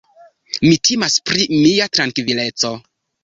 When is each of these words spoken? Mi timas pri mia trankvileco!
Mi 0.63 0.71
timas 0.87 1.17
pri 1.29 1.45
mia 1.57 1.87
trankvileco! 1.99 2.73